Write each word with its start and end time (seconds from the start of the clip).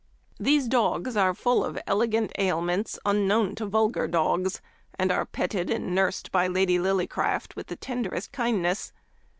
"These 0.49 0.67
dogs 0.67 1.15
are 1.15 1.35
full 1.35 1.63
of 1.63 1.77
elegant 1.85 2.31
ailments 2.39 2.97
un 3.05 3.27
known 3.27 3.53
to 3.53 3.67
vulgar 3.67 4.07
dogs, 4.07 4.59
and 4.97 5.11
are 5.11 5.27
petted 5.27 5.69
and 5.69 5.93
nursed 5.93 6.31
by 6.31 6.47
Lady 6.47 6.79
Lillycraft 6.79 7.55
with 7.55 7.67
the 7.67 7.75
tenderest 7.75 8.31
kindness. 8.31 8.93